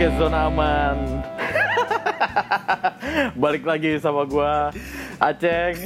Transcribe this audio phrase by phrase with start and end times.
[0.00, 0.96] podcast zona aman.
[3.44, 4.72] Balik lagi sama gua
[5.20, 5.76] Aceng.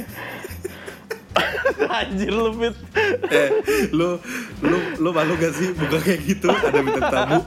[1.99, 2.75] Anjir lu Fit.
[3.27, 3.49] eh
[3.91, 4.15] lu
[4.63, 7.39] lu lu malu gak sih buka kayak gitu ada bintang tamu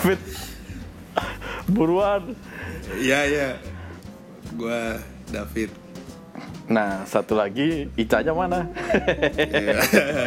[0.08, 0.20] Fit.
[1.68, 2.32] Buruan.
[2.96, 3.48] iya iya
[4.56, 5.68] gua David
[6.72, 8.64] Nah, satu lagi Icanya mana?
[9.36, 9.76] Iya.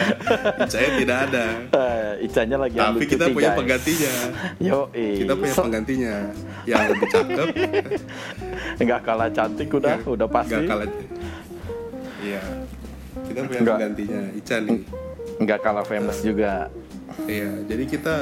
[0.71, 3.57] saya tidak ada Eh, Icanya lagi ambil tapi kita cuti, punya guys.
[3.57, 4.13] penggantinya
[4.67, 6.13] Yo, kita punya penggantinya
[6.63, 7.47] yang lebih cakep
[8.81, 10.51] Enggak kalah cantik udah, yang udah pasti.
[10.51, 10.87] nggak kalah
[12.21, 12.41] iya
[13.23, 13.75] kita punya Nggak.
[13.75, 14.79] penggantinya Ica nih
[15.35, 16.69] Enggak kalah famous juga.
[17.25, 18.13] iya jadi kita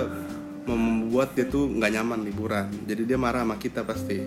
[0.63, 4.23] membuat dia tuh nggak nyaman liburan jadi dia marah sama kita pasti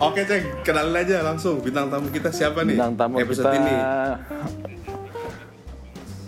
[0.00, 2.72] Oke ceng, kenalin aja langsung bintang tamu kita siapa nih?
[2.72, 3.60] Bintang tamu episode kita.
[3.60, 3.76] ini.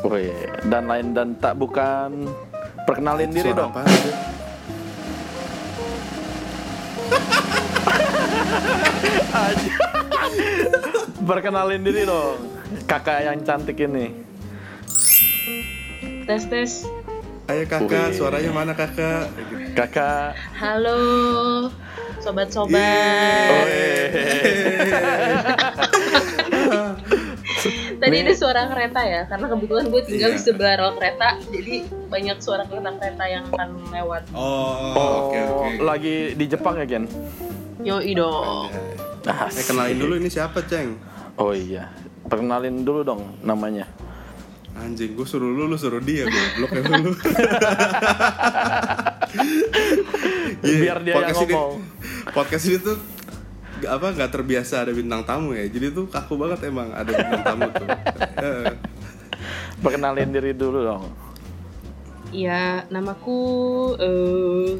[0.04, 0.36] Wih,
[0.68, 2.28] dan lain dan tak bukan
[2.84, 3.72] perkenalin diri Suara dong.
[11.22, 12.36] Perkenalin diri dong.
[12.84, 14.12] Kakak yang cantik ini.
[16.28, 16.84] Tes tes.
[17.50, 18.16] Ayo kakak, Wih.
[18.16, 19.32] suaranya mana kakak?
[19.74, 20.38] Kakak.
[20.54, 21.68] Halo,
[22.22, 23.66] sobat-sobat.
[23.66, 24.78] Yeay.
[28.02, 30.34] Tadi ada suara kereta ya, karena kebetulan gue tinggal Iya.
[30.34, 31.74] di sebelah rel kereta, jadi
[32.08, 34.22] banyak suara kereta-kereta yang akan lewat.
[34.32, 35.66] Oh, oke oke.
[35.80, 37.04] lagi di Jepang ya, Gen?
[37.78, 38.68] Yo dong.
[39.22, 40.98] Ah, Eh kenalin dulu ini siapa ceng?
[41.36, 41.88] Oh iya.
[42.26, 43.86] Perkenalin dulu dong namanya.
[44.74, 47.12] Anjing, gue suruh lu, lu suruh dia, goblok ya lu.
[50.58, 51.72] Iya, Biar dia yang podcast ini- ngomong.
[52.30, 52.96] Podcast ini tuh
[53.82, 57.42] gak, apa nggak terbiasa ada bintang tamu ya, jadi tuh kaku banget emang ada bintang
[57.42, 57.88] tamu tuh.
[59.82, 61.04] Perkenalin diri dulu dong.
[62.30, 63.40] Iya, namaku
[63.98, 64.78] eh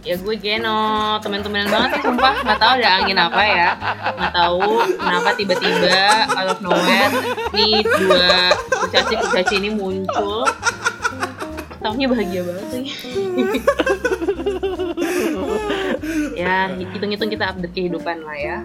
[0.00, 3.70] ya gue Geno, temen-temenan banget sih sumpah, nggak tahu ada angin apa ya,
[4.16, 4.64] nggak tahu
[4.96, 7.12] kenapa tiba-tiba out of nowhere
[7.52, 8.48] nih dua
[8.80, 10.48] kurcaci kurcaci ini muncul,
[11.84, 12.84] tahunya bahagia banget sih.
[16.50, 16.58] ya
[16.90, 18.56] hitung-hitung kita update kehidupan lah ya.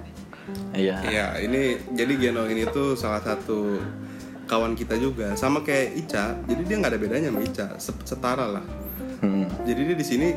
[0.74, 0.96] Iya.
[1.02, 3.82] Iya, ini jadi Geno ini tuh salah satu
[4.46, 6.38] kawan kita juga, sama kayak Ica.
[6.46, 8.66] Jadi dia nggak ada bedanya sama Ica, se- setara lah.
[9.26, 9.50] Hmm.
[9.66, 10.30] Jadi dia di sini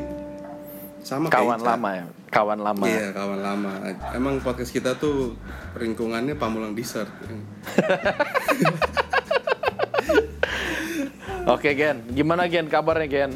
[0.99, 1.69] sama Kawan kayak Ica.
[1.77, 2.05] lama ya.
[2.29, 2.85] Kawan lama.
[2.85, 3.71] Iya, kawan lama.
[4.13, 5.33] Emang podcast kita tuh
[5.77, 7.09] lingkungannya Pamulang Dessert.
[11.49, 12.05] Oke, Gen.
[12.13, 13.31] Gimana Gen kabarnya, Gen?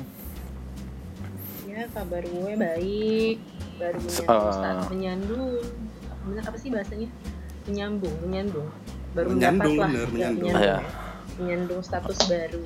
[1.65, 3.37] Ya kabar gue baik,
[3.75, 4.53] baru menyandung, Eh.
[4.53, 5.43] status menyandung,
[6.23, 7.09] bener apa sih bahasanya?
[7.63, 8.67] Menyambung, menyandung,
[9.11, 10.51] baru Menyandung, mendapat lah, bener, ya, menyandung.
[10.51, 10.77] menyandung, Iya.
[11.39, 12.61] menyandung status baru.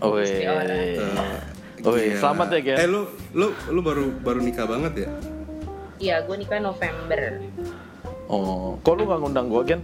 [0.00, 2.16] Wih, gila.
[2.16, 2.76] selamat ya, Gen.
[2.78, 3.00] Eh lu
[3.34, 5.08] lu lu baru baru nikah banget ya?
[5.98, 7.22] Iya, gue nikah November.
[8.24, 9.82] Oh, kok lu gak ngundang gua, Gen?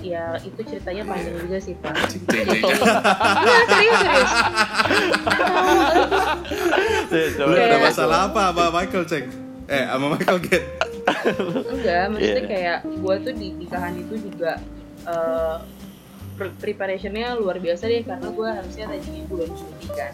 [0.00, 1.92] Ya itu ceritanya panjang juga sih pak.
[1.92, 2.44] Iya
[3.68, 4.30] serius serius.
[7.12, 7.44] Ya.
[7.44, 9.43] Lu ada masalah apa sama Michael cek?
[9.66, 10.64] Eh sama Michael Gen?
[11.66, 12.48] Enggak, maksudnya Iya.
[12.48, 14.52] kayak gue tuh di nikahan itu juga
[15.04, 15.56] eh,
[16.34, 20.12] pre- preparationnya luar biasa deh karena gue harusnya tadinya bulan Juli kan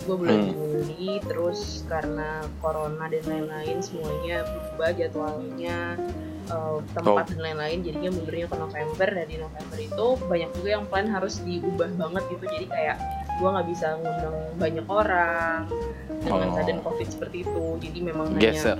[0.00, 0.50] gue bulan Hmm.
[0.54, 5.78] Juli terus karena corona dan lain-lain semuanya berubah jadwalnya
[6.46, 7.28] eh, tempat Oh.
[7.28, 11.34] dan lain-lain jadinya mundurnya ke November dan di November itu banyak juga yang plan harus
[11.40, 12.96] diubah banget gitu jadi kayak
[13.38, 15.62] gue nggak bisa ngundang banyak orang
[16.18, 16.52] dengan Oh.
[16.52, 18.78] keadaan covid seperti itu jadi memang hanya Geser.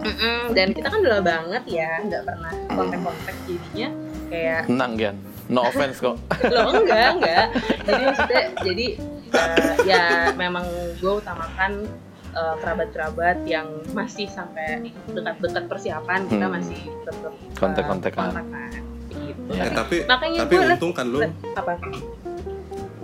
[0.00, 3.88] Mm-mm, dan kita kan udah banget ya nggak pernah kontak-kontak jadinya
[4.26, 5.16] kayak Tenang, Gen.
[5.46, 6.16] No offense kok.
[6.54, 7.46] lo enggak enggak
[7.84, 8.86] jadi maksudnya jadi
[9.30, 10.64] eh, ya memang
[10.96, 11.84] gue utamakan
[12.30, 16.54] eh, kerabat-kerabat yang masih sampai dekat-dekat persiapan kita Hmm.
[16.56, 18.24] masih tetap eh, Kontak-kontakan.
[18.32, 18.70] kontakan
[19.12, 19.62] gitu Ya.
[19.62, 21.18] Eh, tapi Makanya tapi untung kan lu
[21.52, 21.72] apa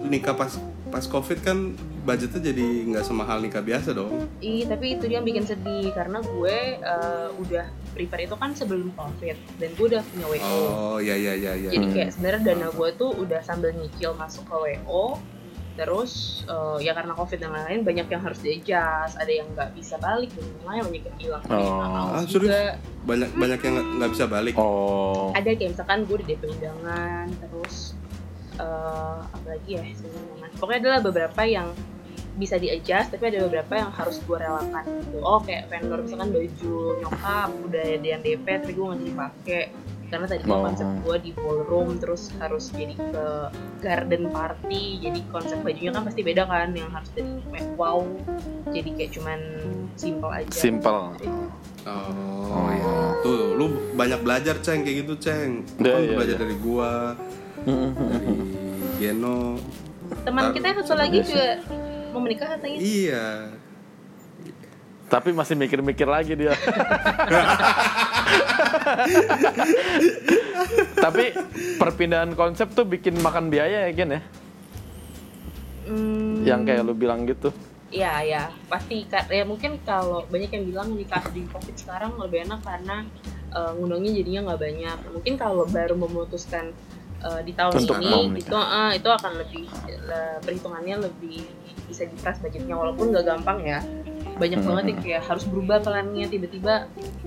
[0.00, 0.54] nikah pas
[0.86, 4.30] pas covid kan budgetnya jadi nggak semahal nikah biasa dong.
[4.38, 8.92] Iya, tapi itu dia yang bikin sedih karena gue eh, udah prepare itu kan sebelum
[8.92, 10.54] covid dan gue udah punya WO.
[10.68, 11.70] Oh iya iya iya iya.
[11.70, 15.18] Jadi kayak sebenarnya dana gue tuh udah sambil nyicil masuk ke WO.
[15.76, 16.12] Terus
[16.46, 20.32] eh, ya karena covid dan lain-lain banyak yang harus di-adjust, ada yang nggak bisa balik
[20.32, 21.42] dan lain-lain banyak yang hilang.
[21.46, 22.14] Oh.
[22.14, 23.04] Ah, juga serius?
[23.04, 24.54] Banyak banyak yang nggak- nggak bisa balik.
[24.56, 25.30] Oh.
[25.30, 27.55] ada kayak misalkan gue di DP undangan, terus
[28.56, 30.56] eh apalagi ya sebenarnya.
[30.56, 31.68] Pokoknya adalah beberapa yang
[32.36, 36.36] bisa di adjust tapi ada beberapa yang harus gue relakan gitu oh kayak vendor misalkan
[36.36, 39.62] baju nyokap udah ada yang DP tapi gue nggak jadi pakai
[40.06, 40.62] karena tadi Oh.
[40.62, 43.26] konsep gue di ballroom terus harus jadi ke
[43.82, 48.04] garden party jadi konsep bajunya kan pasti beda kan yang harus kayak wow
[48.70, 49.40] jadi kayak cuman
[49.96, 51.16] simple aja Simple.
[51.86, 53.14] Oh, iya.
[53.22, 55.62] Tuh, lu banyak belajar, Ceng, kayak gitu, Ceng.
[55.78, 56.42] Lu kan iya, belajar iya.
[56.42, 57.14] dari gua,
[57.66, 58.34] dari
[58.96, 59.58] Geno.
[60.22, 61.58] teman kita yang satu lagi juga
[62.10, 63.26] mau menikah katanya Iya.
[65.06, 66.50] Tapi masih mikir-mikir lagi dia.
[70.96, 71.24] Tapi
[71.78, 74.22] perpindahan konsep tuh bikin makan biaya ya Gen ya?
[75.86, 77.54] Hmm, Yang kayak lu bilang gitu.
[77.86, 79.30] Iya ya pasti Kak.
[79.30, 83.06] ya mungkin kalau banyak yang bilang nikah di covid sekarang lebih enak karena
[83.48, 86.74] eh, ngundangnya jadinya nggak banyak mungkin kalau baru memutuskan
[87.26, 89.64] eh, di tahun Untuk ini itu eh, itu akan lebih
[90.06, 91.42] le- perhitungannya lebih
[91.86, 93.80] bisa diperas budgetnya walaupun nggak gampang ya.
[94.36, 94.68] Banyak Hmm.
[94.68, 96.74] banget yang kayak harus berubah plannya tiba-tiba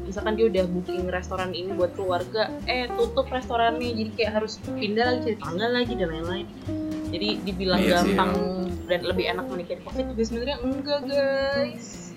[0.05, 5.05] misalkan dia udah booking restoran ini buat keluarga eh tutup restorannya jadi kayak harus pindah
[5.05, 6.47] lagi cari tanggal lagi dan lain-lain.
[7.09, 8.31] Jadi dibilang Iya sih, gampang
[8.85, 12.08] dan lebih enak menikah di covid juga sebenarnya enggak guys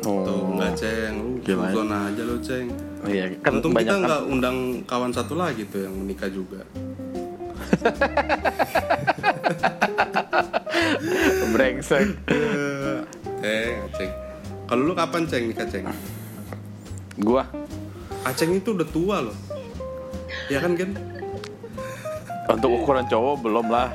[0.00, 0.24] Oh.
[0.24, 1.14] Tuh, enggak, Ceng.
[1.20, 1.72] Lu Gimana?
[1.72, 2.66] zona aja lu, Ceng.
[3.04, 4.06] Iya, kan Untung banyak kita kan.
[4.08, 6.60] nggak undang kawan satu lagi tuh yang menikah juga.
[11.52, 12.08] brengsek.
[13.42, 14.10] eh, Ceng.
[14.66, 15.84] Kalau lu kapan, Ceng, nikah, Ceng?
[17.20, 17.44] Gua
[18.20, 19.36] Aceng itu udah tua loh.
[20.48, 20.92] Ya kan, Gen?
[22.50, 23.88] untuk ukuran cowok belum lah.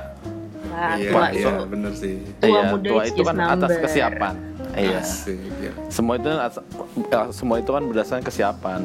[0.71, 2.15] Nah, iya, tua iya, itu bener sih.
[2.39, 3.83] Tua iya, muda tua itu kan atas number.
[3.83, 4.35] kesiapan.
[4.75, 4.99] Iya.
[4.99, 5.71] Asik, ya.
[5.87, 6.59] Semua itu as-
[7.01, 8.81] eh, semua itu kan berdasarkan kesiapan.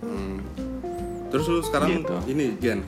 [0.00, 0.38] Hmm.
[1.28, 2.16] Terus lu sekarang Gitu.
[2.28, 2.86] ini, Gen,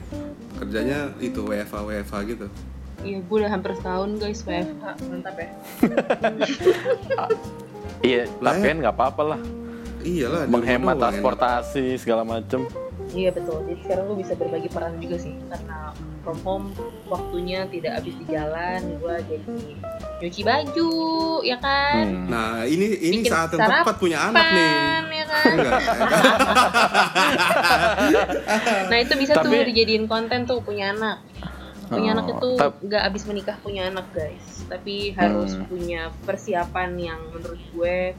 [0.55, 2.47] kerjanya itu WFA WFA gitu.
[2.97, 5.49] Iya, gue udah hampir setahun guys WFH, mantap ya.
[7.99, 8.69] Iya, Lah tapi ya.
[8.69, 9.39] kan nggak apa-apa lah.
[9.99, 12.63] Iyalah, Menghemat transportasi segala macem.
[13.09, 13.65] Iya betul.
[13.65, 15.91] Jadi sekarang gue bisa berbagi peran juga sih, karena
[16.21, 16.67] from home
[17.05, 19.57] waktunya tidak habis di jalan, gue jadi
[20.17, 20.91] nyuci baju,
[21.41, 22.03] ya kan?
[22.03, 22.25] Hmm.
[22.27, 24.73] Nah, ini ini Bikin saat yang tepat punya anak nih.
[25.07, 25.53] Ya kan?
[28.87, 31.21] Nah itu bisa tuh Tapi- dijadiin konten tuh punya anak.
[31.87, 32.49] Punya Oh, anak itu
[32.83, 35.63] nggak abis menikah punya anak guys, tapi harus Hmm.
[35.65, 38.11] punya persiapan yang menurut gue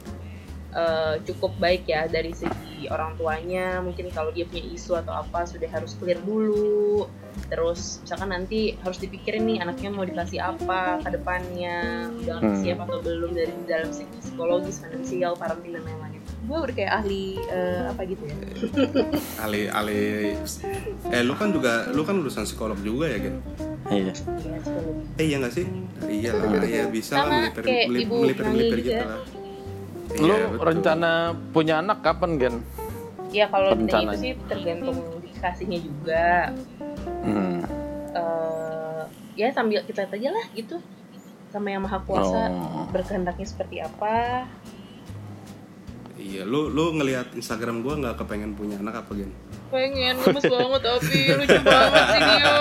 [0.71, 3.79] eh, cukup baik ya dari segi orang tuanya.
[3.79, 7.09] Mungkin kalau dia punya isu atau apa sudah harus clear dulu.
[7.45, 11.77] Terus misalkan nanti harus dipikirin nih anaknya mau dikasih apa ke depannya,
[12.13, 12.57] udah Hmm.
[12.57, 16.19] siap atau belum dari dalam segi psikologis, finansial, parenting dan lain-lain.
[16.41, 18.35] Gue udah kayak ahli eh, apa gitu ya.
[19.45, 20.35] Ali Ali
[21.05, 23.35] eh lu kan juga lu kan lulusan psikolog juga ya, Gen?
[23.87, 24.03] Iya.
[24.05, 24.13] Iya.
[25.15, 25.65] Eh iya gak sih?
[26.05, 29.15] Iya lah, iya bisa Sama lah melipir kayak melip- Ibu melipir-melipir Nani gitu juga.
[30.09, 30.17] Lah.
[30.17, 30.65] Lu Iya, betul.
[30.65, 31.11] rencana
[31.49, 32.55] punya anak kapan, Gen?
[33.29, 36.27] Ya kalau ditanya itu sih tergantung dikasihnya juga.
[37.21, 37.61] Hmm.
[38.09, 39.01] eh
[39.35, 40.75] ya sambil kita lihat aja lah gitu.
[41.47, 42.85] Sama yang maha kuasa Oh.
[42.89, 44.45] berkehendaknya seperti apa.
[46.15, 49.31] Iya, lu lu ngelihat Instagram gua nggak kepengen punya anak apa Gen?
[49.69, 52.49] Pengen gemes banget tapi lucu banget sih dia.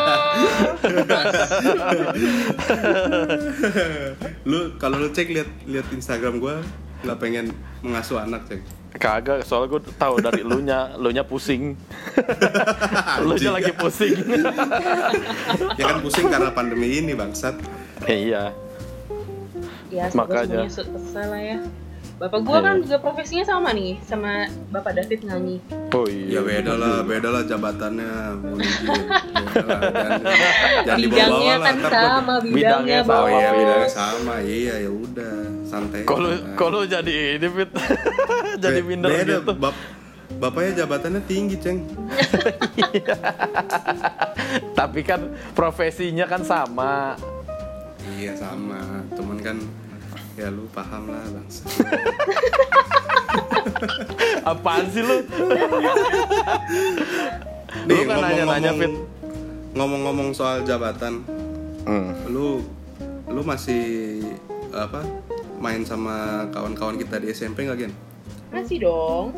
[4.45, 6.61] lu kalau lu cek lihat lihat Instagram gua
[7.05, 7.47] nggak pengen
[7.85, 8.61] mengasuh anak cek.
[8.99, 11.77] Kagak, soalnya gue tahu dari lu nya, lu nya pusing.
[13.29, 14.17] lu nya lagi pusing.
[15.79, 17.55] Ya kan pusing karena pandemi ini bangsat.
[18.09, 18.51] iya.
[19.93, 20.67] Ya semoga Makanya.
[21.29, 21.59] lah ya.
[22.19, 25.63] Bapak gua kan juga profesinya sama nih sama Bapak David nyanyi.
[25.95, 26.27] Oh iya.
[26.35, 28.11] Ya beda lah, beda lah jabatannya.
[28.43, 28.67] Beda
[30.83, 31.63] jangan- dibawa-bawa Bidangnya lah.
[31.65, 33.31] kan sama, Bidangnya bidangnya sama, Oh Bapak.
[33.33, 34.35] iya, bidangnya sama.
[34.41, 36.01] Iya, ya udah, santai.
[36.03, 37.71] Kalau kalau jadi ini fit,
[38.65, 39.53] jadi minder beda, gitu.
[39.55, 39.85] bap-
[40.35, 41.79] bapaknya jabatannya tinggi, Ceng.
[44.75, 45.21] Tapi kan
[45.53, 47.15] profesinya kan sama.
[48.11, 48.83] Iya sama,
[49.13, 49.57] cuman kan
[50.39, 51.67] ya lu paham lah bangsa.
[54.47, 55.27] Apaan sih lu?
[57.85, 58.93] Nih, kan nanya-nanya, Fit.
[59.75, 61.21] Ngomong-ngomong soal jabatan,
[61.83, 62.13] Hmm.
[62.29, 62.61] lu
[63.27, 64.21] lu masih
[64.71, 65.01] apa
[65.57, 67.93] main sama kawan-kawan kita di SMP nggak Gen?
[68.49, 69.33] Masih dong.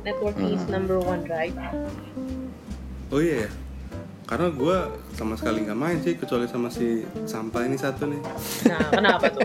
[0.00, 1.52] Networking is number one, right?
[3.08, 3.50] Oh iya ya,
[4.24, 4.76] karena gue
[5.12, 8.20] sama sekali nggak main sih kecuali sama si sampah ini satu nih.
[8.66, 9.44] Nah, kenapa tuh?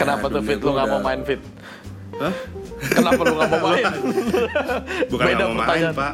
[0.00, 1.40] Kenapa tuh fit lu nggak mau main fit?
[2.16, 2.34] Hah?
[2.92, 3.84] Kenapa lu nggak mau main?
[5.12, 6.12] Bukan nggak mau main pak.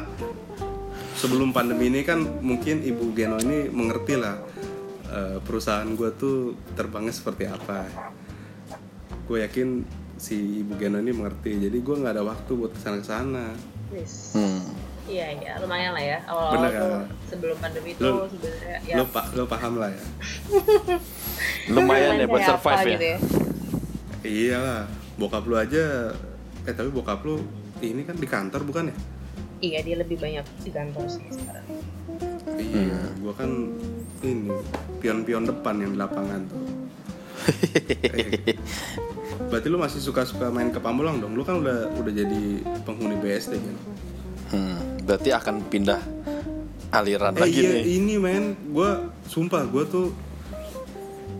[1.19, 4.35] Sebelum pandemi ini kan mungkin Ibu Geno ini mengerti lah
[5.07, 7.87] eh, perusahaan gue tuh terbangnya seperti apa.
[9.23, 9.87] Gue yakin
[10.23, 13.45] si ibu Geno ini mengerti jadi gue nggak ada waktu buat ke sana ke sana
[13.91, 14.33] Wis.
[14.33, 14.63] Hmm.
[15.03, 15.51] Iya iya.
[15.59, 16.19] Lumayan lah ya.
[16.25, 17.01] Awal-awal Bener, tuh ya.
[17.27, 18.95] sebelum pandemi itu sebenarnya ya.
[18.97, 20.03] lo lo paham lah ya.
[21.75, 22.95] Lumayan ya buat survive apa ya.
[22.95, 23.43] gitu
[24.23, 24.87] iyalah
[25.19, 26.15] bokap lu aja
[26.63, 27.43] eh tapi bokap lu
[27.83, 28.95] ini kan di kantor bukan ya?
[29.63, 31.67] Iya dia lebih banyak di kantor sih sekarang.
[32.55, 33.51] iya gue kan
[34.23, 34.51] ini
[35.03, 36.63] pion-pion depan yang di lapangan tuh.
[37.43, 38.55] Eh,
[39.51, 41.35] berarti lu masih suka-suka main ke Pamulang dong?
[41.35, 43.75] Lu kan udah udah jadi penghuni BSD kan?
[44.55, 46.01] Hmm, berarti akan pindah
[46.93, 47.83] aliran Eh lagi iya nih.
[47.99, 48.89] ini men, gue
[49.27, 50.07] sumpah gue tuh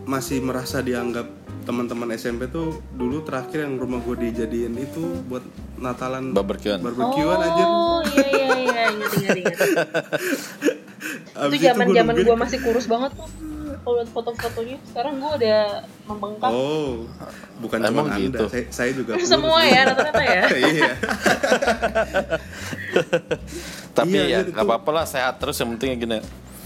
[0.04, 1.24] masih merasa dianggap
[1.64, 5.40] teman-teman SMP tuh dulu terakhir yang rumah gue dijadiin itu buat
[5.74, 6.84] Natalan Barbekyuan.
[6.84, 7.66] barbekyuan anjir.
[7.66, 9.56] Oh iya iya iya ingat ingat.
[11.48, 13.28] itu zaman gua zaman gue masih kurus banget tuh.
[13.84, 15.60] Kalau lihat foto-fotonya sekarang gue udah
[16.08, 16.50] membengkak.
[16.50, 17.04] Oh,
[17.60, 18.40] bukan Emang cuma gitu?
[18.40, 19.28] anda, saya, saya juga kurus.
[19.28, 20.42] Semua ya rata-rata ya.
[20.72, 20.90] iya.
[23.96, 26.18] Tapi Iya, ya iya, nggak apa-apa lah sehat terus yang penting gini.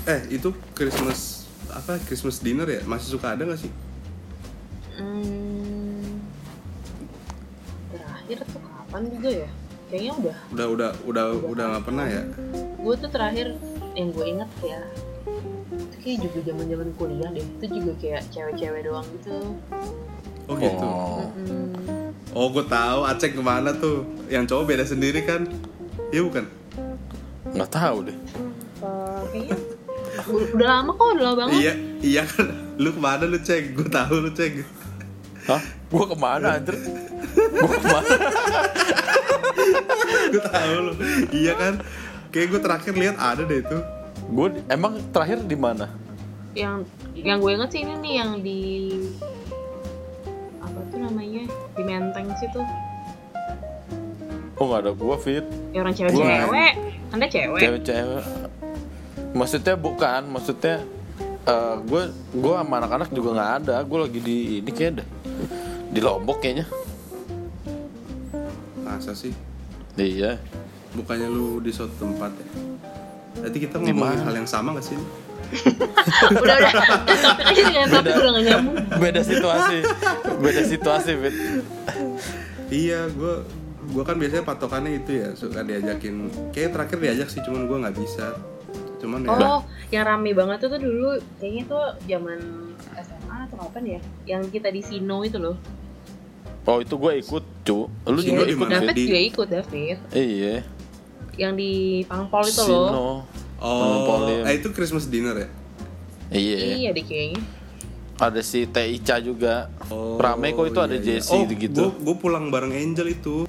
[0.06, 3.72] Eh itu Christmas apa Christmas dinner ya masih suka ada nggak sih?
[4.96, 6.22] Hmm,
[7.90, 9.48] terakhir tuh kapan juga ya?
[9.88, 10.36] Kayaknya udah.
[10.54, 12.22] Udah udah udah udah nggak pernah ya?
[12.78, 13.58] Gue tuh terakhir
[13.92, 14.80] yang gue inget ya.
[16.08, 17.44] Itu kayak juga zaman zaman kuliah deh.
[17.60, 19.36] Itu juga kayak cewek-cewek doang gitu.
[20.48, 20.80] Oh gitu.
[20.80, 21.20] Oh.
[21.36, 21.68] Mm-mm.
[22.32, 24.08] Oh gue tahu Aceh ke mana tuh?
[24.32, 25.44] Yang cowok beda sendiri kan?
[26.08, 26.48] Iya bukan?
[27.52, 28.16] Nggak tahu deh.
[28.16, 29.56] Eh, kayaknya
[30.56, 31.60] udah lama kok, udah lama banget.
[31.60, 32.46] Iya, iya kan.
[32.80, 33.76] Lu ke mana lu cek?
[33.76, 34.64] Gue tahu lu cek.
[35.44, 35.60] Hah?
[35.92, 36.76] Gua ke mana anjir?
[37.36, 38.16] Gua ke mana?
[40.32, 40.92] gue tahu lu.
[41.36, 41.74] Iya kan?
[42.32, 43.97] Kayak gue terakhir lihat ada deh itu.
[44.28, 45.88] Gua emang terakhir di mana?
[46.52, 46.84] Yang
[47.16, 48.60] yang gue inget sih ini nih yang di
[50.60, 52.60] apa tuh namanya di Menteng situ.
[54.58, 55.44] Oh nggak ada gua fit.
[55.72, 56.72] Ya orang cewek-cewek.
[57.14, 57.60] Anda cewek.
[57.62, 58.24] Cewek-cewek.
[59.32, 60.84] Maksudnya bukan, maksudnya
[61.48, 62.02] eh gue
[62.36, 63.76] gue sama anak-anak juga nggak ada.
[63.84, 65.08] Gue lagi di ini kayak dah
[65.88, 66.68] di Lombok kayaknya.
[68.84, 69.32] Masa sih?
[69.96, 70.36] Iya.
[70.92, 72.46] Bukannya lu di suatu tempat ya?
[73.42, 74.98] Nanti kita ngomongin hal yang sama gak sih?
[76.44, 76.56] udah
[77.96, 78.42] udah.
[78.44, 78.76] Nyambung.
[79.00, 79.76] Beda situasi.
[80.40, 81.34] Beda situasi, fit.
[82.68, 83.34] Iya, gue
[83.88, 86.28] gue kan biasanya patokannya itu ya suka diajakin.
[86.52, 88.36] Kayak terakhir diajak sih, cuman gue nggak bisa.
[89.00, 89.32] Cuman ya.
[89.32, 92.38] Oh, yang rame banget tuh tuh dulu kayaknya tuh zaman
[92.98, 94.00] SMA atau kapan ya?
[94.36, 95.56] Yang kita di Sino itu loh.
[96.68, 97.88] Oh itu gue ikut, cu.
[97.88, 98.74] Lu Sino juga di ikut mana?
[98.84, 98.92] David?
[98.92, 99.96] Di- juga ikut David.
[100.12, 100.54] Iya.
[101.38, 101.72] Yang di
[102.04, 102.88] Pangpol itu loh.
[102.90, 103.08] Sino.
[103.58, 104.46] Oh, Monopoly.
[104.46, 105.48] eh, itu Christmas dinner ya?
[106.30, 106.56] Iya.
[106.78, 107.42] Iya deh kayaknya.
[108.18, 109.70] Ada si Teh Ica juga.
[110.18, 111.22] Rame kok itu ada iya, iya.
[111.22, 111.82] Jesse oh, gitu.
[112.02, 113.46] Gue pulang bareng Angel itu.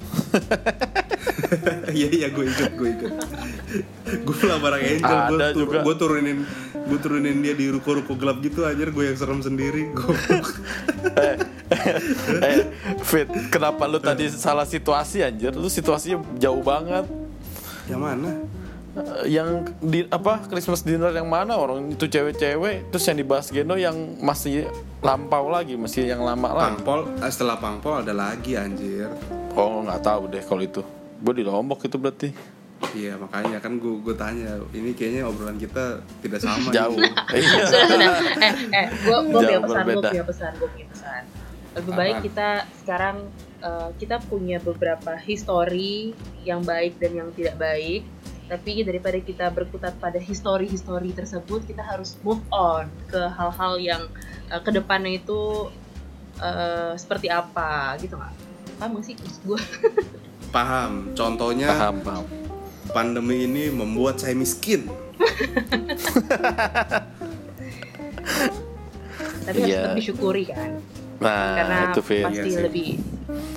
[1.90, 3.12] Iya iya gue ikut gue ikut.
[4.22, 5.18] gue pulang bareng Angel.
[5.26, 5.78] Gue Ada juga.
[5.82, 6.38] gue turunin
[6.70, 8.78] gue turunin dia di ruko-ruko gelap gitu aja.
[8.86, 9.90] Gue yang serem sendiri.
[9.90, 10.14] Gue
[11.18, 11.36] eh,
[12.38, 12.70] eh,
[13.02, 15.50] Fit, kenapa lu tadi salah situasi anjir?
[15.50, 17.19] Lu situasinya jauh banget.
[17.90, 18.30] Yang mana?
[18.90, 23.78] Eh, yang di apa Christmas dinner yang mana orang itu cewek-cewek terus yang dibahas Geno
[23.78, 24.66] yang masih
[24.98, 27.00] lampau lagi masih yang lama lagi Pangpol.
[27.22, 29.06] eh, setelah Pangpol ada lagi anjir.
[29.54, 30.82] oh nggak tahu deh kalau itu
[31.22, 32.30] gue di Lombok itu berarti
[32.90, 34.56] Iya makanya kan gue gue tanya.
[34.72, 36.72] Ini kayaknya obrolan kita tidak sama.
[36.72, 37.12] jauh nih.
[37.38, 38.10] iya sudah sudah.
[38.40, 41.22] Eh eh, gue gue punya Jauh pesan, gue punya pesan, gue punya pesan.
[41.76, 42.48] Lebih baik kita
[42.80, 43.16] sekarang
[43.62, 48.02] eh, kita punya beberapa histori yang baik dan yang tidak baik.
[48.50, 54.02] Tapi daripada kita berkutat pada histori-histori tersebut, kita harus move on ke hal-hal yang
[54.50, 55.70] eh, ke depannya itu
[56.42, 58.34] eh, seperti apa gitu nggak?
[58.80, 59.14] Paham nggak sih
[59.46, 59.60] gue?
[60.56, 61.14] Paham.
[61.14, 62.26] Contohnya paham paham
[62.90, 64.90] pandemi ini membuat saya miskin.
[69.46, 69.82] Tapi harus Iya.
[69.82, 70.78] tetap disyukuri kan.
[71.20, 72.88] nah karena itu pasti Iya lebih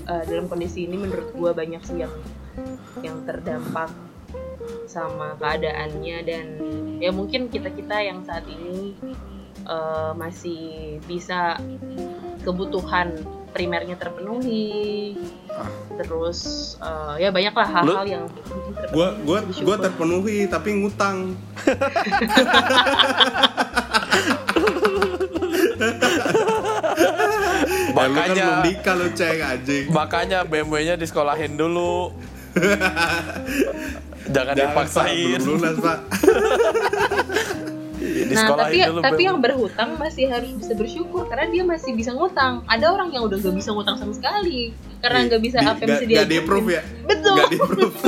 [0.10, 2.13] uh, dalam kondisi ini menurut gua banyak sih yang
[3.01, 3.89] yang terdampak
[4.86, 6.46] sama keadaannya dan
[7.01, 8.96] ya mungkin kita kita yang saat ini
[9.68, 11.60] uh, masih bisa
[12.44, 13.15] kebutuhan
[13.53, 15.13] primernya terpenuhi.
[15.94, 18.25] Terus uh, ya banyaklah hal-hal yang
[18.89, 21.38] Gue gue gue terpenuhi tapi ngutang.
[28.03, 29.86] Ya, lu kan makanya belum nikah lu cek anjing.
[29.89, 32.12] makanya BMW-nya disekolahin dulu
[34.25, 36.00] jangan Jangan, Pak, dipaksain belum lunas pak.
[37.95, 39.24] Iya, Nah, tapi dulu tapi BMW.
[39.24, 42.60] yang berhutang masih harus bisa bersyukur karena dia masih bisa ngutang.
[42.65, 44.74] Ada orang yang udah gak bisa ngutang sama sekali.
[45.00, 47.33] karena Di- nggak bisa di- apa yang bisa dia di approve ya Betul.
[47.33, 47.95] nggak di approve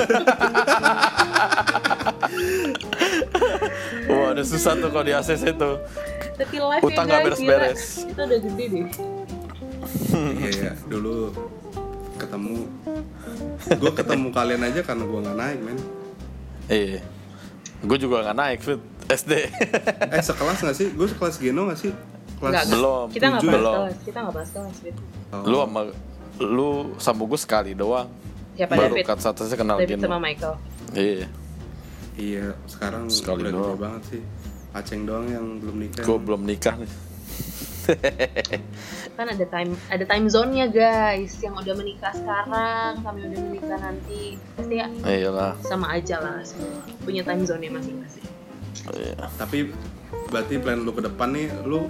[4.07, 5.75] Wah, ada susah tuh kalau di ACC tuh.
[6.35, 8.03] tapi live Utang nggak beres-beres.
[8.05, 8.85] itu udah gede deh
[10.07, 11.31] iya ya dulu
[12.15, 12.67] ketemu
[13.67, 15.79] gue ketemu kalian aja karena gue nggak naik men
[16.65, 16.97] Iya.
[17.79, 19.31] Gue juga nggak naik fit SD.
[20.07, 21.93] eh sekelas nggak sih gue sekelas Geno nggak sih
[22.35, 23.07] kelas Nggak, Belum.
[23.07, 23.69] kita nggak bahas ya?
[23.71, 24.95] kelas kita nggak bahas kelas Fit.
[25.29, 25.43] Oh.
[25.43, 25.81] lu sama
[26.37, 28.09] lu sama gue sekali doang.
[28.51, 30.03] siapa Baru David kat satunya kenal David Gino.
[30.03, 30.55] sama Michael
[30.91, 31.27] Iya.
[32.15, 33.77] iya sekarang Sekali udah doang.
[33.77, 34.21] banget sih
[34.71, 36.91] Aceng doang yang belum nikah Gue belum nikah nih.
[39.17, 43.79] kan ada time ada time zone-nya guys yang udah menikah sekarang sama yang udah menikah
[43.79, 44.21] nanti
[44.53, 45.53] pasti ya Iyalah.
[45.63, 48.25] sama aja lah semua punya time zone-nya masing-masing
[48.85, 49.17] Iya.
[49.39, 49.71] tapi
[50.29, 51.89] berarti plan lu ke depan nih lu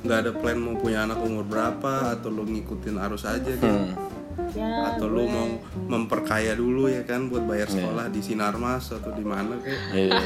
[0.00, 3.68] nggak ada plan mau punya anak umur berapa atau lu ngikutin arus aja gitu
[4.40, 4.56] Hmm.
[4.56, 5.48] ya atau lu mau
[5.86, 7.76] memperkaya dulu ya kan buat bayar Iya.
[7.76, 10.22] sekolah di Sinarmas atau di mana kayak Iya.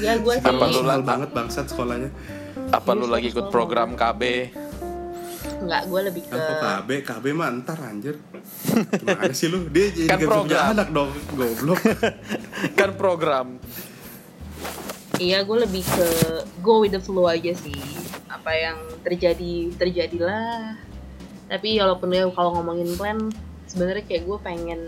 [0.00, 2.10] ya gue sih Apa lu banget bangsat sekolahnya
[2.74, 4.22] Apa lu lagi ikut program KB?
[5.64, 8.20] nggak gue lebih ke kok KB KB mah ntar anjir
[8.92, 10.64] gimana sih lu dia jadi Kan program.
[10.76, 11.80] anak dong goblok
[12.78, 13.46] kan program.
[15.16, 16.08] iya gue lebih ke
[16.60, 17.80] go with the flow aja sih
[18.28, 20.76] apa yang terjadi terjadilah
[21.46, 23.18] tapi walaupun ya kalau ngomongin plan
[23.64, 24.80] sebenarnya kayak gue pengen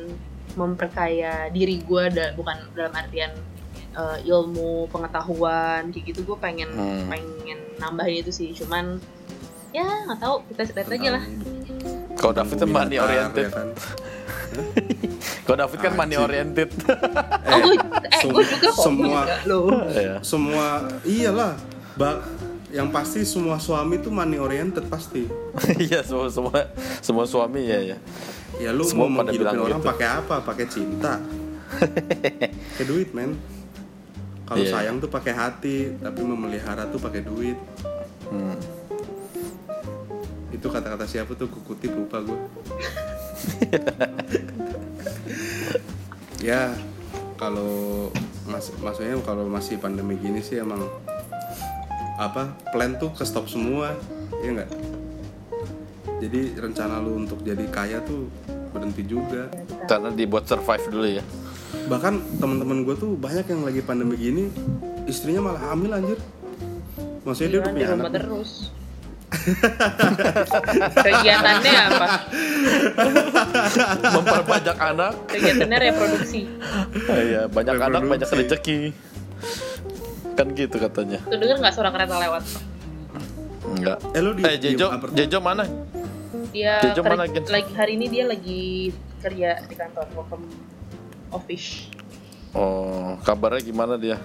[0.52, 3.32] memperkaya diri gue da- bukan dalam artian
[3.96, 7.08] eh, ilmu pengetahuan kayak gitu gue pengen Hmm.
[7.08, 9.00] pengen nambahin itu sih cuman
[9.70, 11.24] ya nggak tahu kita lihat aja lah
[12.16, 13.44] Kalau David kan money oriented.
[13.44, 13.68] ya kan?
[15.42, 16.68] Kalau David kan money oriented.
[17.44, 20.14] oh gue eh, sem- gue juga kok semua- juga loh Iya.
[20.22, 20.66] semua
[21.02, 21.52] iyalah
[21.94, 22.24] ba-
[22.68, 25.28] yang pasti semua suami tuh money oriented pasti
[25.82, 26.56] Iya semua semua
[27.00, 27.98] semua suami ya ya.
[28.58, 29.88] ya lu Semua mau menghidupin bilang orang gitu.
[29.88, 31.20] pakai apa pakai cinta
[32.70, 33.36] pakai duit men
[34.46, 34.72] kalau Iya.
[34.72, 37.56] sayang tuh pakai hati tapi memelihara tuh pakai duit
[38.26, 38.58] Hmm.
[40.50, 42.34] itu kata-kata siapa tuh kukutip lupa gue
[46.42, 46.72] ya
[47.36, 48.08] kalau
[48.46, 50.80] mas maksudnya kalau masih pandemi gini sih emang
[52.16, 53.92] apa plan tuh ke stop semua
[54.40, 54.70] ya nggak
[56.16, 58.26] jadi rencana lu untuk jadi kaya tuh
[58.72, 59.46] berhenti juga
[59.86, 61.24] Karena dibuat survive dulu ya.
[61.86, 64.44] Bahkan teman-teman gue tuh banyak yang lagi pandemi gini
[65.04, 66.18] istrinya malah hamil anjir
[67.22, 68.50] maksudnya dia udah di punya rumah anak terus
[70.96, 72.06] kegiatannya apa
[74.14, 75.12] Memperbanyak anak.
[75.26, 76.40] kegiatannya reproduksi
[77.06, 78.54] Iya banyak anak banyak Reproduksi.
[78.54, 78.78] rezeki.
[80.34, 81.18] Kan gitu katanya.
[81.22, 82.42] tuh denger nggak suara kereta lewat
[83.66, 83.98] Enggak.
[84.08, 85.64] eh lu di Eh di Jejo, apart- Jejo mana?
[86.48, 90.42] dia ker- mana, lagi hari ini dia lagi kerja di kantor work from
[91.30, 91.90] office
[92.50, 94.16] Oh, kabarnya gimana dia?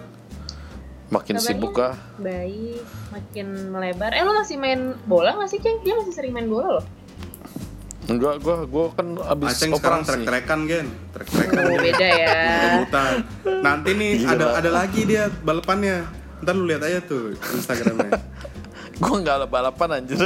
[1.11, 1.99] Makin Kabarnya sibuk kah?
[2.15, 2.79] baik
[3.11, 4.15] makin melebar.
[4.15, 5.83] Eh lo masih main bola nggak sih ceng?
[5.83, 6.85] Dia masih sering main bola loh.
[8.07, 10.87] Enggak, gua gua kan abis Aceng sekarang trek-trekan gen.
[11.11, 11.59] Trek-trekan.
[11.59, 12.35] Oh beda ya.
[12.71, 13.13] Rebutan.
[13.59, 14.31] Nanti nih Gila.
[14.31, 16.07] ada ada lagi dia balapannya.
[16.39, 18.15] Ntar lu lihat aja tuh instagramnya.
[19.03, 20.23] Gua nggak balapan anjir.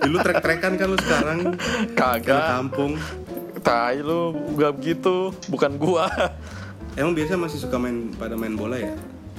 [0.00, 1.38] dulu trek-trekan kan lu sekarang.
[1.92, 2.44] Kagak.
[2.56, 2.96] kampung
[3.66, 4.20] Tai lu
[4.54, 5.14] nggak begitu,
[5.46, 6.06] bukan gua.
[6.96, 8.88] emang biasa masih suka main pada main bola ya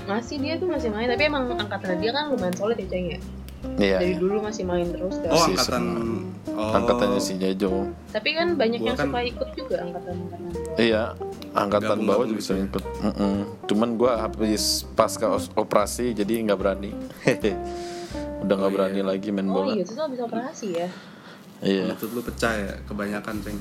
[0.06, 3.20] masih dia tuh masih main tapi emang angkatan dia kan lumayan solid ya ceng ya
[3.76, 3.98] Iya.
[3.98, 4.22] dari iya.
[4.22, 5.84] dulu masih main terus kan oh angkatan
[6.48, 7.90] oh Angkatannya si Jejo.
[8.08, 10.42] tapi kan banyak Gua yang kan- suka ikut juga angkatan angkatan
[10.78, 11.04] Iya,
[11.52, 12.84] angkatan bawah juga gitu sering ikut.
[13.02, 13.36] Mm-mm.
[13.66, 14.64] Cuman gua habis
[14.94, 15.26] pasca
[15.58, 16.94] operasi jadi nggak berani.
[18.40, 19.06] Udah nggak Oh, berani iya.
[19.08, 19.74] lagi main oh bola.
[19.74, 20.88] iya itu tuh habis operasi ya
[21.58, 21.90] Iya.
[21.90, 23.58] lutut lu pecah ya kebanyakan ceng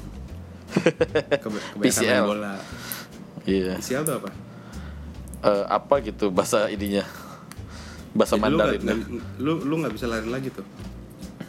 [1.42, 2.06] kebanyakan PCL.
[2.16, 2.54] main bola
[3.44, 3.74] Iya.
[3.76, 4.30] PCL tuh apa
[5.38, 7.06] Eh, apa gitu bahasa ininya?
[8.10, 8.80] Bahasa Jadi lu Mandarin.
[9.38, 10.64] lu lu nggak bisa lari lagi tuh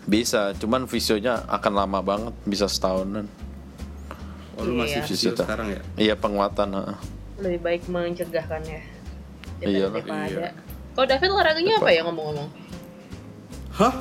[0.04, 3.26] Bisa, cuman visionya akan lama banget, bisa setahunan.
[4.54, 5.06] oh lu masih Iya.
[5.06, 5.44] fisio Visita.
[5.44, 6.70] sekarang ya Iya penguatan.
[6.72, 6.98] heeh.
[7.40, 8.82] lebih baik mencegah kan ya
[9.60, 10.52] Iya Iya.
[10.94, 12.50] kalau David olahraganya apa ya ngomong-ngomong
[13.78, 13.94] hah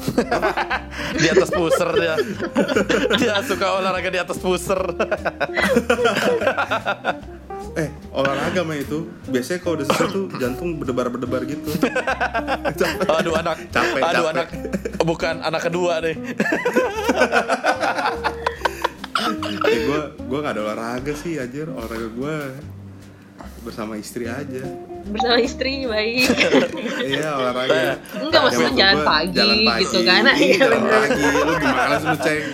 [1.17, 2.15] Di atas pusar dia.
[3.21, 4.81] dia suka olahraga di atas pusar.
[7.77, 11.77] eh olahraga mah itu biasanya kalau udah selesai tuh jantung berdebar-berdebar gitu
[13.07, 13.69] Aduh anak.
[13.69, 14.33] Capek, Aduh capek.
[14.33, 14.49] anak.
[14.99, 16.17] Bukan anak kedua deh.
[19.63, 22.35] eh gue gue nggak ada olahraga sih anjir olahraga gue
[23.67, 24.63] bersama istri aja.
[25.07, 26.27] bersama istri baik
[27.09, 27.99] iya olahraga.
[28.17, 29.83] Enggak, maksudnya jalan pagi jalan pagi.
[29.83, 30.23] gitu kan.
[30.23, 31.23] Iya, Iya, jalan pagi.
[31.37, 32.45] Lu gimana sih lu ceng?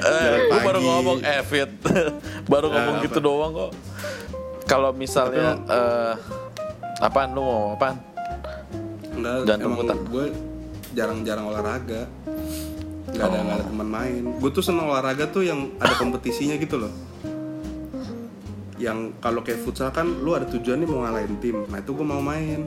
[0.00, 1.70] Eh, gue baru ngomong eh Fit
[2.52, 3.04] baru Ah, ngomong apa?
[3.04, 3.70] gitu doang kok
[4.64, 6.14] kalau misalnya eh
[7.00, 7.98] apaan lu mau apaan
[9.10, 10.24] Enggak, Jangan emang gue
[10.90, 12.02] jarang-jarang olahraga.
[13.10, 14.22] Gak ada nggak ada teman main.
[14.38, 16.92] Gue tuh seneng olahraga tuh yang ada kompetisinya gitu loh.
[18.80, 21.62] Yang kalau kayak futsal kan lu ada tujuan nih mau ngalahin tim.
[21.62, 22.64] Nah itu gue mau main.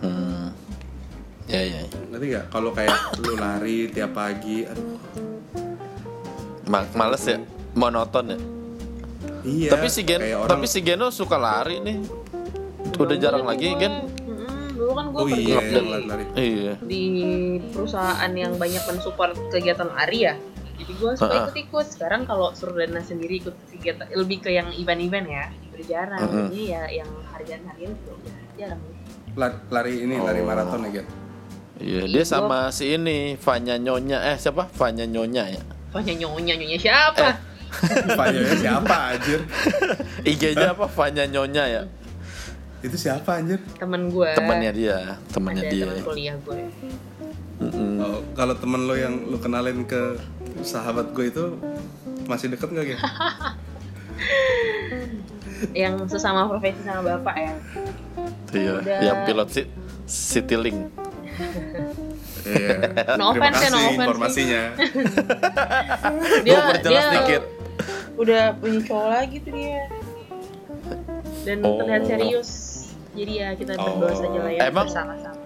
[0.00, 0.46] hmm.
[1.46, 1.98] ya ya ya.
[2.06, 2.44] Ngerti gak?
[2.48, 4.98] Kalau kayak lu lari tiap pagi, aduh.
[6.66, 7.40] Ma- males ya
[7.72, 8.38] monoton ya
[9.40, 9.70] Iya.
[9.70, 11.96] tapi si Gen orang, tapi si Geno suka lari nih
[12.92, 16.24] udah jarang lagi Gen Mm-mm, dulu kan gue Oh kerja iya, di, lari-lari.
[16.36, 17.02] iya di
[17.66, 20.34] perusahaan yang banyak mensupport kegiatan lari ya
[20.78, 21.40] jadi gue suka Ha-ha.
[21.44, 26.20] ikut-ikut sekarang kalau suruh Dana sendiri ikut kegiatan lebih ke yang event-event ya udah jarang
[26.20, 26.46] Mm-mm.
[26.46, 28.80] jadi ya yang harian-harian juga udah jarang
[29.34, 30.46] la- lari ini, lari Oh.
[30.46, 31.06] maraton ya Gen.
[31.78, 36.78] iya dia sama si ini Vanya Nyonya eh siapa Vanya Nyonya ya Pokoknya nyonya nyonya
[36.78, 37.26] siapa?
[38.18, 39.40] Panjangnya siapa anjir?
[40.30, 41.82] IG-nya apa Vanya Nyonya ya
[42.78, 43.56] Itu siapa anjir?
[43.74, 44.30] Temen gue.
[44.32, 46.60] temannya dia temannya ada dia teman kuliah gue.
[47.58, 47.98] Mm-mm.
[47.98, 50.14] Oh, kalau temen lo yang lu kenalin ke
[50.60, 51.44] sahabat gue itu
[52.24, 52.98] masih deket gak Gen?
[55.74, 57.54] Yang sesama profesi sama bapak ya.
[58.48, 58.98] iya Udah.
[59.00, 59.62] yang pilot si
[60.06, 60.86] Citylink
[62.44, 62.68] Iya.
[63.20, 63.98] No offense ya, no kasih offense.
[64.00, 64.62] informasinya.
[66.46, 67.42] Dia Gua perjelas dia dikit
[68.16, 69.82] udah punya cowok lagi tuh dia.
[71.44, 71.78] Dan Oh.
[71.78, 72.50] terlihat serius.
[73.12, 74.14] Jadi ya kita berdoa Oh.
[74.16, 75.37] saja lah ya Emang- bersama-sama.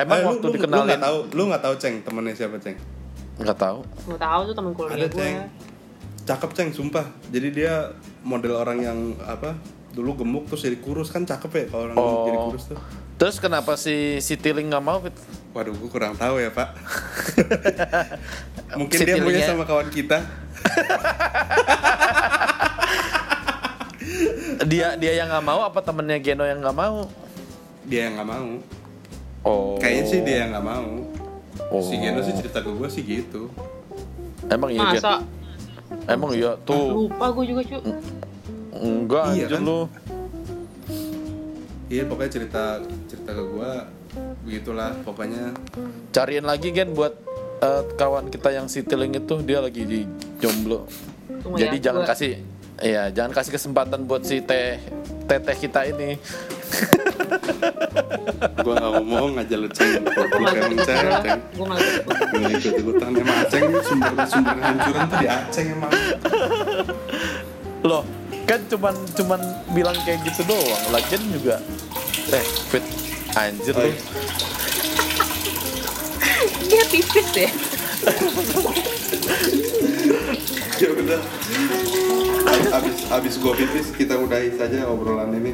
[0.00, 2.56] Emang Eh, lu- waktu lu, Lu dikenalin nggak tahu, lu nggak tahu ceng temennya siapa
[2.56, 2.76] ceng?
[3.36, 5.16] nggak tahu Mau tahu tuh teman kuliah Ada gue.
[5.16, 5.36] ceng.
[6.22, 7.02] Cakep ceng, sumpah.
[7.26, 9.56] Jadi dia model orang yang apa?
[9.90, 12.46] Dulu gemuk terus jadi kurus kan cakep ya kalau orang gemuk jadi Oh.
[12.48, 12.78] kurus tuh.
[13.16, 15.12] terus kenapa si Citylink nggak mau Fit?
[15.50, 16.72] Waduh, gue kurang tahu ya pak.
[18.78, 20.24] Mungkin Si dia punya sama kawan kita.
[24.62, 27.08] dia dia yang nggak mau apa temennya Geno yang nggak mau
[27.82, 28.48] Dia yang nggak mau.
[29.42, 30.86] Oh Kayaknya sih dia yang nggak mau.
[31.68, 31.80] oh.
[31.80, 33.48] Si Geno sih cerita ke gue sih gitu.
[34.46, 34.98] emang iya Gen?
[34.98, 35.14] Masa
[36.06, 37.78] emang iya tuh lupa gue juga cu.
[38.72, 39.62] enggak Iya anjir kan?
[39.62, 39.80] lu
[41.86, 42.62] Iya pokoknya cerita
[43.04, 43.70] cerita ke gue
[44.40, 45.54] begitulah pokoknya
[46.10, 47.14] cariin lagi Gen buat
[47.60, 50.00] eh, kawan kita yang Citylink itu dia lagi di
[50.38, 50.86] jomblo
[51.40, 52.32] Tunggu jadi ya, jangan gua- kasih
[52.80, 54.80] Iya, jangan kasih kesempatan buat si teh
[55.26, 56.16] teteh kita ini.
[58.60, 61.18] Gue nggak ngomong aja lu ceng Gue Lu gak ikut ceng gue.
[61.18, 61.80] ceng Gue gak
[62.52, 62.74] ikut.
[62.76, 65.92] ikutan emang aceng sumber sumber kehancuran tuh di aceng emang
[67.80, 68.04] Loh,
[68.44, 70.82] kan cuman cuman bilang kayak gitu doang.
[70.90, 71.56] Lagian juga
[72.28, 72.84] eh fit
[73.32, 73.88] anjir Oh, lu.
[73.88, 73.96] iya.
[76.62, 77.48] Dia tipis ya.
[80.76, 81.20] ya udah
[82.70, 85.52] abis abis gue pipis kita udahi saja obrolan ini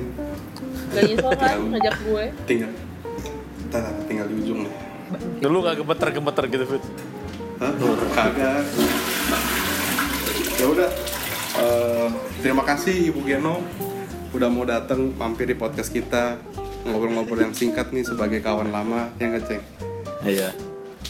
[0.89, 2.25] Gak nyesel kan ngajak gue.
[2.45, 2.71] tinggal
[3.59, 4.75] kita tinggal di ujung nih
[5.39, 6.85] Dulu gak gemeter-gemeter gitu fit.
[7.57, 7.73] Hah?
[8.13, 8.63] kagak
[10.57, 10.91] ya udah
[11.57, 13.65] Eh, terima kasih ibu Geno
[14.31, 16.37] udah mau datang mampir di podcast kita
[16.85, 19.65] ngobrol-ngobrol yang singkat nih sebagai kawan lama yang ngeceng
[20.21, 20.53] Iya.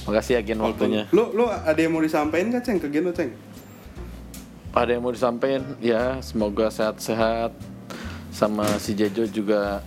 [0.06, 1.02] Makasih ya Gen waktunya.
[1.10, 3.34] lu lu ada yang mau disampaikan nggak ceng ke Geno ceng
[4.70, 5.66] Ada yang mau disampaikan?
[5.80, 7.50] Ya, semoga sehat-sehat.
[8.37, 9.81] Sama si Jejo juga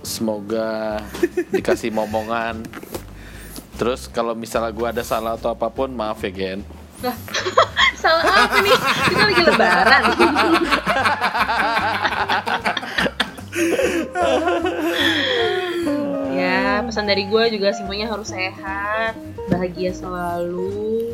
[0.00, 1.04] semoga
[1.52, 2.64] dikasih momongan.
[3.76, 6.64] Terus kalau misalnya gua ada salah atau apa pun, maaf ya Gen.
[7.04, 7.12] Lah,
[8.00, 8.72] salah apa nih?
[9.04, 10.00] Kita lagi lebaran.
[16.40, 19.12] ya, pesan dari gue juga semuanya harus sehat,
[19.52, 21.12] bahagia selalu,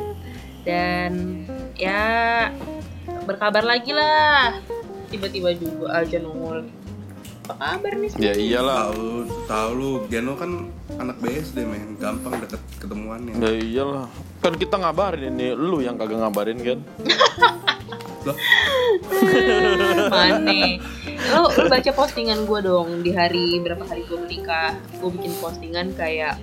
[0.62, 1.42] dan
[1.74, 2.46] ya
[3.26, 4.62] berkabar lagi lah.
[5.08, 6.66] Tiba-tiba juga aja nongol.
[7.46, 8.10] Apa kabar nih?
[8.18, 8.90] Ya iyalah.
[8.90, 9.06] tahu
[9.46, 10.66] tahu lu Geno kan
[10.98, 14.06] anak BSD men gampang deket ketemuannya Ya iyalah.
[14.42, 16.78] Kan kita ngabarin ini, lu yang kagak ngabarin kan?
[18.26, 18.36] loh
[20.10, 20.82] Mane.
[21.30, 24.74] Lo, lo baca postingan gue dong di hari berapa hari gue menikah.
[24.98, 26.42] Gue bikin postingan kayak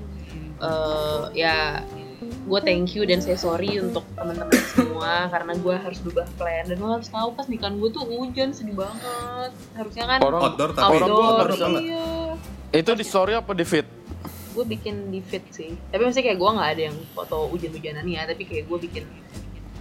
[0.63, 1.83] eh ya
[2.23, 6.63] gue thank you dan saya sorry untuk teman-teman semua karena gue harus berubah plan.
[6.63, 9.51] Dan lo harus tahu pas nikahan gue tuh hujan sedih banget.
[9.71, 11.79] Harusnya kan Orang outdoor tapi orang gua outdoor baru sama.
[11.79, 12.07] iya.
[12.71, 13.87] Itu di story apa di feed?
[14.53, 15.73] gue bikin di feed sih.
[15.87, 19.03] Tapi maksudnya kayak gue nggak ada yang foto hujan-hujanan ya tapi kayak gue bikin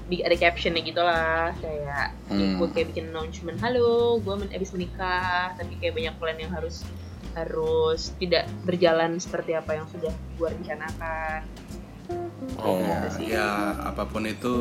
[0.02, 2.56] bi- ada captionnya gitu lah kayak Hmm.
[2.56, 5.52] gue kayak bikin announcement halo gue men abis menikah.
[5.52, 6.88] Tapi kayak banyak plan yang harus
[7.32, 11.44] harus tidak berjalan seperti apa yang sudah gue rencanakan.
[12.58, 12.80] Oh.
[12.80, 13.48] ya, ya
[13.84, 14.52] apa pun itu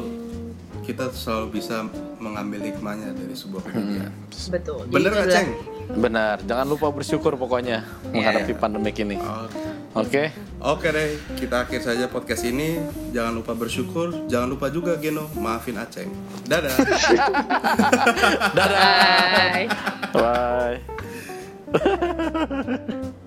[0.91, 4.12] kita selalu bisa mengambil hikmahnya dari sebuah kejadian
[4.49, 5.49] betul Jadi bener itu gak adalah- ceng
[5.91, 8.62] Benar, jangan lupa bersyukur pokoknya menghadapi Iya.
[8.63, 9.19] pandemik ini.
[9.19, 9.60] Oke.
[9.91, 10.23] Oke.
[10.63, 12.80] Oke deh, kita akhir saja podcast ini.
[13.12, 16.08] Jangan lupa bersyukur, jangan lupa juga Geno, maafin Aceng.
[16.47, 16.71] Dadah.
[18.56, 18.80] Dadah.
[20.15, 20.80] Bye.
[21.75, 23.12] Bye.